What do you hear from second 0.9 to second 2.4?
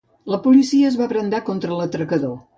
es va abraonar contra l'atracador.